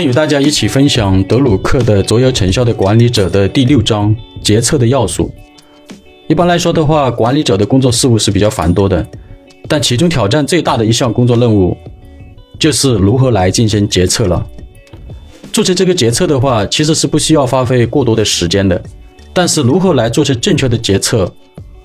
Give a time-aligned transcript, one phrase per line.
[0.00, 5.30] 天与大家一起分享德鲁克的《卓有成效的管理者》的第六章“决策的要素”。
[6.26, 9.06] 一般来说的话，管理者的工作事务是比较繁多的，
[9.68, 11.76] 但其中挑战最大的一项工作任务，
[12.58, 14.42] 就是如何来进行决策了。
[15.52, 18.82] 做成这个决策的话，其实是不需要花费过多的时间的，
[19.34, 21.30] 但是如何来做成正确的决策，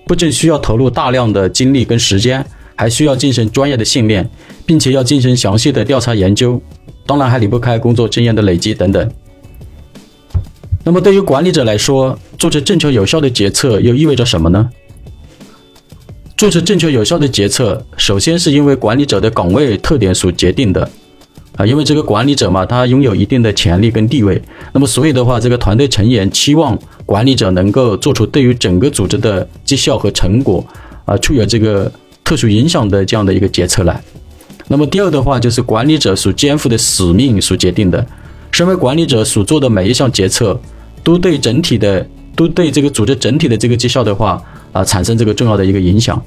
[0.08, 2.46] 不仅需要投入大量的精力跟时间，
[2.78, 4.26] 还需要进行专业的训练，
[4.66, 6.62] 并且要进行详细的调查研究。
[7.06, 9.12] 当然还离不开工作经验的累积等等。
[10.84, 14.70] 那么对于管理者来说，做出正确有效的决策又意味着什么呢？
[16.38, 20.88] 做出正确有效的决策，首先是因为管理者的岗位特点所决定的，
[21.56, 24.40] 啊，因为这个管理者嘛，他拥有一定的权力跟地位，
[24.74, 30.64] 那么所以的话，这个团队成员期望管理者能够做出对于整个组织的绩效和成果，
[31.06, 31.90] 啊，具有这个
[32.24, 34.04] 特殊影响的这样的一个决策来。
[34.68, 38.06] 那么第二的话，就是管理者所肩负的使命所决定的。
[38.52, 40.60] 身为管理者所做的每一项决策，
[41.04, 46.20] 都对整体的，都对这个组织整体的这个绩效的话，啊，产生这个重要的一个影响。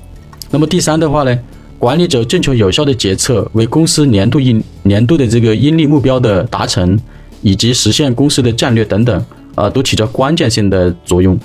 [0.51, 1.37] 那么第三的话呢，
[1.79, 6.97] 管理者正确有效的决策，为公司年度盈年度的这个盈利目标的达成，
[7.41, 11.37] 以及实现公司的战略等等，啊，都起着关键性的作用。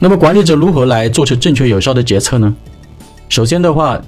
[0.00, 2.54] 那么管理者如何来做出正确有效的决策呢？
[3.30, 3.98] 首先的话。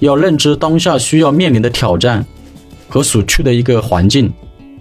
[0.00, 2.24] 要认知当下需要面临的挑战
[2.88, 4.32] 和所处的一个环境，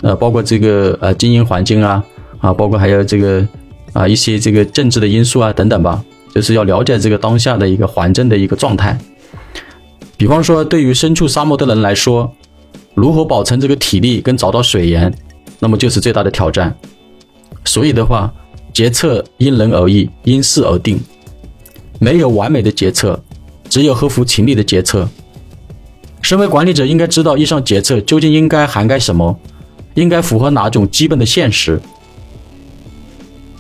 [0.02, 2.04] 呃，包括这个呃经营环境啊，
[2.40, 3.45] 啊，包括还有这个
[3.94, 8.98] 啊一些这个政治的因素啊等等吧，就是要了解这个当下的一个环境的一个状态。
[10.18, 12.32] 比方说，对于身处沙漠的人来说，
[12.95, 15.14] 如何保存这个体力跟找到水源，
[15.60, 16.76] 那么就是最大的挑战。
[17.66, 18.34] 所以的话，
[18.73, 21.00] 决策因人而异，因事而定，
[22.00, 23.20] 没有完美的决策。
[23.70, 25.08] 只有合乎情理的决策。
[26.22, 29.39] 身为管理者，应该知道以上决策究竟应该涵盖什么，
[29.94, 31.80] 应该符合哪种基本的现实。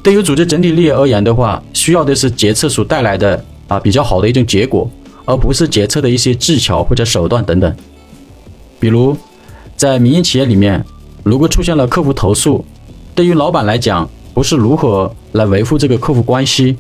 [0.03, 4.89] 对于组织整体利益而言的话，需要的是决策所带来的啊比较好的一种结果，
[5.25, 7.75] 而不是决策的一些技巧或者手段等等。
[8.79, 9.15] 比如，
[9.75, 10.83] 在民营企业里面，
[11.23, 12.65] 如果出现了客户投诉，
[13.13, 16.77] 对于老板来讲，不是如何来维护这个客户关系。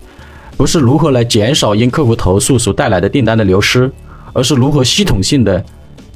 [0.57, 3.89] 不是如何来减少因客户投诉所带来的订单的流失，
[4.33, 5.63] 而是如何系统性的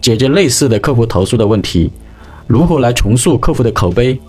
[0.02, 1.92] 解决类似的客户投诉的问题，
[2.48, 4.20] 如何来重塑客户的口碑，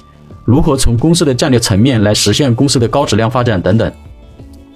[0.45, 3.91] 如何从公司的战略层面来实现公司的高质量发展等等，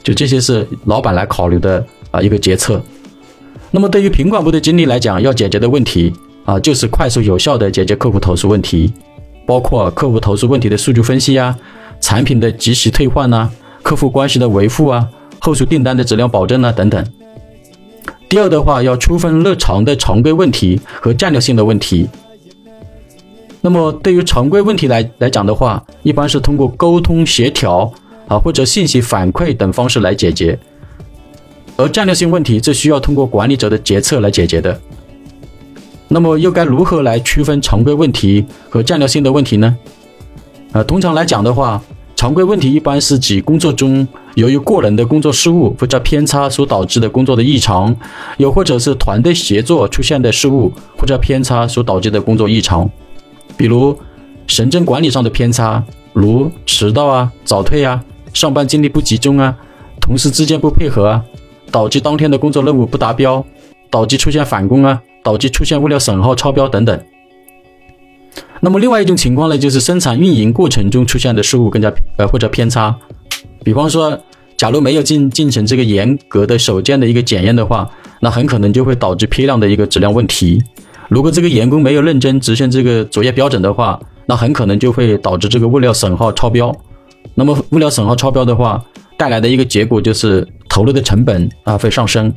[0.02, 2.82] 就这些是老板来考虑的啊一个决策。
[3.70, 6.10] 那么对于品管部的经理来讲，要解决的问题
[6.46, 8.90] 啊，就是快速有效的解决客户投诉问题，
[9.46, 11.54] 包括客户投诉问题的数据分析啊，
[12.00, 13.50] 产品的及时退换呐，
[13.82, 15.06] 客户关系的维护啊。
[15.46, 16.72] 后续订单的质量保证呢？
[16.72, 17.06] 等等。
[18.28, 22.08] 第二的话，要区分日常的常规问题和战略性的问题。
[23.60, 27.88] 那么，对于常规问题来来讲的话，一般是通过沟通协调
[28.26, 30.58] 啊，或者信息反馈等方式来解决。
[31.76, 34.76] 而战略性问题，这需要通过管理者的决策来解决的。
[36.08, 39.76] 那么，又该如何来区分常规问题和战略性的问题呢？
[40.72, 41.80] 啊，通常来讲的话。
[42.26, 44.04] 常规问题一般是指工作中
[44.34, 47.94] 由于个人的工作失误或者偏差所导致的工作的异常，
[48.38, 52.90] 又或者是团队协作出现的失误或者偏差所导致的工作异常，
[53.56, 53.96] 比如
[54.48, 55.80] 行政管理上的偏差，
[56.12, 58.02] 如迟到啊、早退啊、
[58.34, 59.56] 上班精力不集中啊、
[60.00, 61.22] 同事之间不配合啊，
[61.70, 63.44] 导致当天的工作任务不达标，
[63.88, 67.00] 导致出现返工啊，导致出现物料损耗超标等等。
[68.66, 71.88] 那么另外一种情况呢，就是生产运营过程中出现的失误更加
[72.18, 72.92] 呃或者偏差，
[73.62, 74.18] 比方说，
[74.56, 77.88] 假如没有进进行这个严格的首件的一个检验的话，
[78.18, 80.60] 那很可能就会导致批量的一个质量问题。
[81.08, 86.74] 如果这个员工没有认真执行这个作业标准的话，那很可能就会导致这个物料损耗超标。
[87.36, 88.84] 那么物料损耗超标的话，
[89.16, 92.34] 带来的一个结果就是投入的成本啊会上升。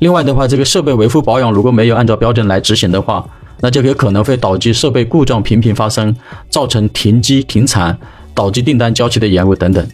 [0.00, 3.26] 另外的话，这个设备维护保养如果没有按照标准来执行的话，
[3.62, 6.16] 那就有可能会导致设备故障频频发生，
[6.48, 7.96] 造成停机停产，
[8.34, 9.86] 导致订单交期的延误等等。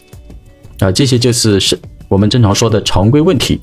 [0.79, 1.77] 啊，这些就是是
[2.09, 3.61] 我们正常说的常规问题。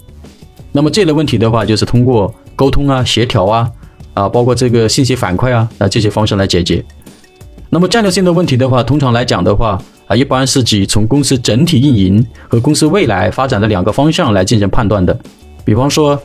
[0.73, 3.71] 那么这类问题的话，就是通过沟通啊、协调啊、
[4.13, 6.83] 啊，包括这个信息反馈啊啊这些方式来解决。
[7.69, 15.17] 那么战略性的问题的话，通常来讲的话啊，一般是指从公司整体运营和公司未来发展的两个方向来进行判断的。
[15.63, 16.21] 比方说，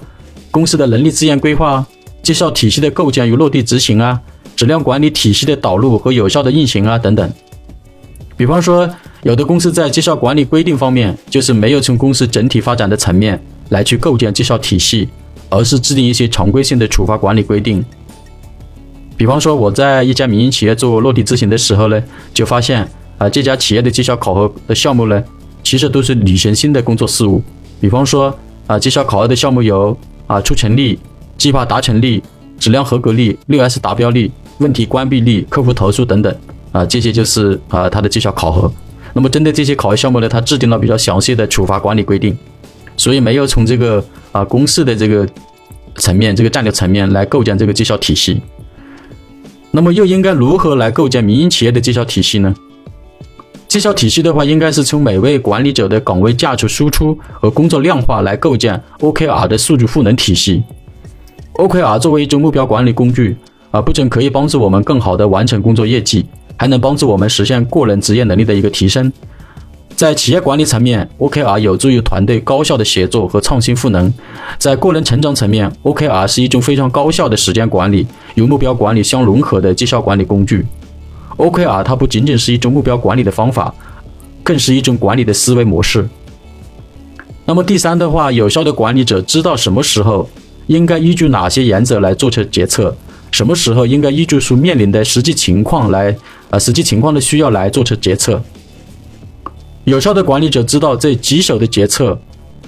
[0.51, 1.87] 公司的人力资源规划。
[2.29, 4.21] 绩效体系的构建与落地执行啊，
[4.55, 7.33] 质量管理体系的导入和有效的运行啊等等。
[8.37, 8.87] 比方说，
[9.23, 15.09] 有的公司在绩效管理规定方面，就是没有从公司整体发展的层面来去构建绩效体系，
[15.49, 17.83] 而是制定一些常规性的处罚管理规定。
[19.17, 22.05] 比方说我在一家民营企业做落地执行的时候呢，
[22.35, 22.87] 就发现
[23.17, 25.25] 啊，这家企业的绩效考核的项目呢，
[25.65, 27.43] 其实都是履行性的工作事务。
[27.81, 30.99] 比方说啊，绩效考核的项目有啊，出成率、
[31.39, 32.23] 计划达成率、
[32.59, 36.37] 质量合格率、六 S 达标率、问题关闭率、客户投诉等等
[36.73, 38.71] 啊，这些就是啊，它的绩效考核。
[39.15, 42.37] 那么针对这些考核项目呢，它制定了比较详细的处罚管理规定，
[42.97, 45.27] 所以没有从这个啊公司的这个
[45.95, 48.43] 层面、这个战略层面来构建这个绩效体系。
[49.71, 52.53] 那么又应该如何来构建民营企业的绩效体系呢？
[53.69, 60.63] 绩效体系的话，应该是从每位管理者的岗位价值输出和工作量化来构建 OKR 的数据赋能体系。
[61.59, 63.37] OKR 作为一种目标管理工具，
[63.73, 66.25] 啊，不仅可以帮助我们更好地完成工作业绩，
[66.57, 69.13] 还能帮助我们实现个人职业能力的一个提升。
[69.97, 74.09] 在企业管理层面，OKR 有助于团队高效的协作和创新赋能；
[74.57, 78.07] 在个人成长层面，OKR 是一种非常高效的时间管理
[78.37, 80.65] 与目标管理相融合的绩效管理工具。
[81.39, 83.75] OKR 它不仅仅是一种目标管理的方法，
[84.45, 86.09] 更是一种管理的思维模式。
[87.45, 90.29] 那么第三的话，有效的管理者知道什么时候
[90.69, 92.97] 应该依据哪些原则来做出决策，
[93.31, 96.17] 什么时候应该依据所面临的实际情况来，
[96.51, 98.41] 呃，实际情况的需要来做出决策。
[99.85, 102.19] 有效的管理者知道这棘手的决策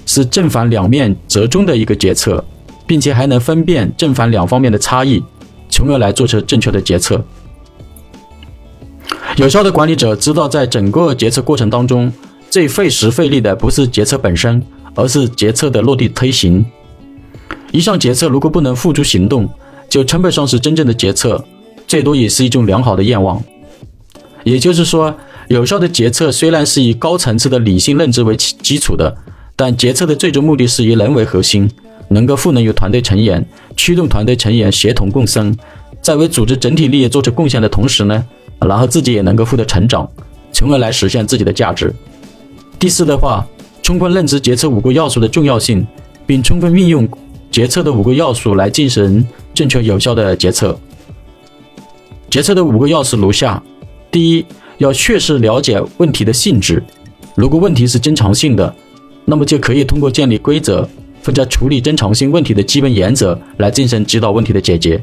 [0.06, 2.42] 是正反两面折中的一个决策，
[2.86, 5.22] 并且还能分辨正反两方面的差异，
[5.68, 7.22] 从而来做出正确的决策。
[9.36, 12.10] 有效的管理者知道，在整个决策过程当中，
[12.48, 14.62] 最费时费力的不是决策本身，
[14.94, 16.64] 而是决策的落地推行。
[17.72, 19.48] 一项决策如果不能付诸行动，
[19.88, 21.44] 就称不上是真正的决策，
[21.86, 23.42] 最多也是一种良好的愿望。
[24.44, 25.14] 也就是说。
[25.48, 29.12] 有效的决策虽然是以高层次的理性认知为基础的，
[29.56, 31.68] 但决策的最终目的是以人为核心，
[32.10, 33.44] 能够赋能于团队成员，
[33.76, 35.52] 驱动团队成员协同共生，
[36.00, 38.24] 在为组织整体利益做出贡献的同时呢，
[38.60, 40.08] 然后自己也能够获得成长，
[40.52, 41.92] 从而来实现自己的价值。
[42.78, 43.44] 第四的话，
[43.82, 45.84] 充分认知决策五个要素的重要性，
[46.28, 47.08] 并充分运用
[47.50, 50.78] 决策的五个要素来进行正确有效的决策。
[52.30, 53.62] 决策的五个要素如下：
[54.10, 54.44] 第一。
[54.80, 56.82] 要确实了解问题的性质，
[57.34, 58.74] 如果问题是经常性的，
[59.26, 60.88] 那么就可以通过建立规则
[61.22, 64.98] 或者处理经常性问题的基本原则来进行指导问题的解决。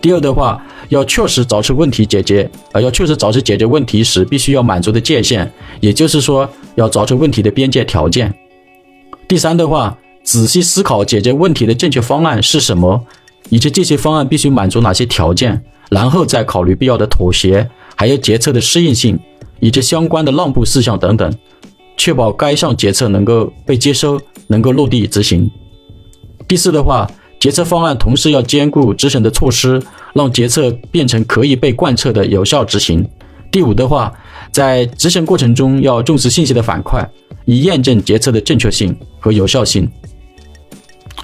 [0.00, 0.58] 第二的话，
[0.88, 5.46] 要确实找出问题解决，呃，要确实找出解决问题时必须要满足的界限，
[5.80, 8.34] 也就是说，要找出问题的边界条件。
[9.28, 9.98] 第三的话，
[10.30, 13.04] 仔细思考解决问题的正确方案是什么，
[13.48, 15.60] 以及这些方案必须满足哪些条件，
[15.90, 17.68] 然后再考虑必要的妥协。
[17.96, 19.18] 还有决策的适应性，
[19.58, 21.34] 以及相关的让步事项等等，
[21.96, 25.50] 确保该项决策能够被接收，能够落地执行。
[26.46, 27.10] 第四的话，
[27.40, 29.82] 决策方案同时要兼顾执行的措施，
[30.14, 33.04] 让决策变成可以被贯彻的有效执行。
[33.50, 34.12] 第五的话，
[34.52, 37.04] 在执行过程中要重视信息的反馈，
[37.46, 39.90] 以验证决策的正确性和有效性。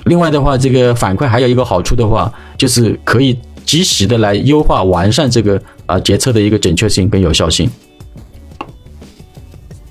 [0.06, 5.62] 另外的话，这个反馈还有一个好处的话，就是可以及时的来优化完善这个。
[5.86, 7.70] 啊，决策的一个准确性跟有效性。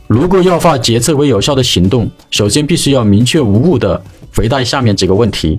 [0.07, 4.03] 如果要化决策为有效的行动，首先必须要明确无误的
[4.35, 5.57] 回答下面几个问题：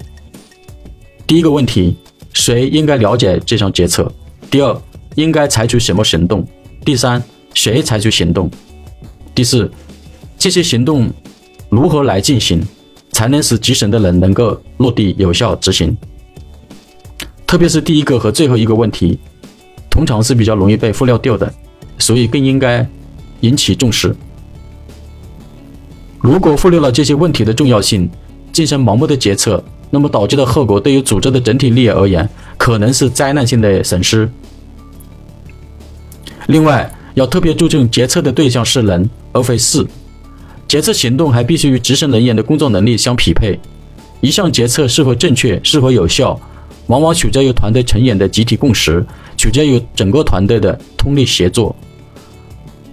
[1.27, 1.97] 第一个问题，
[2.35, 4.13] 谁应该了解这项决策？
[4.51, 4.79] 第二，
[5.15, 6.47] 应该采取什么行动？
[6.85, 7.23] 第三，
[7.55, 8.51] 谁采取行动？
[9.35, 9.71] 第四，
[10.37, 11.11] 这些行动
[11.71, 12.63] 如何来进行，
[13.17, 15.97] 才能使集审的人能够落地有效执行？
[17.47, 19.19] 特别是第一个和最后一个问题。
[19.89, 21.51] 通常是比较容易被忽略掉的，
[21.99, 22.87] 所以更应该
[23.41, 24.15] 引起重视。
[26.21, 28.07] 如果忽略了这些问题的重要性，
[28.53, 34.31] 进行盲目的决策，那么导致的后果对于组织的整体利益而言，可能是灾难性的损失。
[36.49, 39.87] 另外，要特别注重决策的对象是人，而非事。
[40.69, 43.59] 决策行动还必须与执行人员的工作能力相匹配。
[44.21, 46.39] 一项决策是否正确、是否有效，
[46.87, 49.05] 往往取决于团队成员的集体共识。
[49.37, 51.77] 取决于整个团队的通力协作。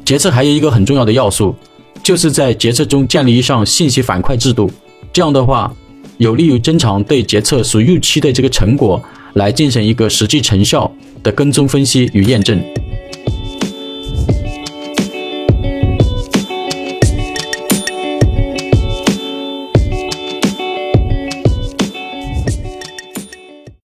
[0.04, 1.56] 决策还有一个很重要的要素，
[2.04, 4.70] 就是在决策中建立一项信息反馈制度。
[5.14, 5.74] 这样的话，
[6.18, 9.02] 有利于增强对决策所预期的这个成果
[9.36, 10.92] 来进行一个实际成效
[11.24, 12.62] 的跟踪分析与验证。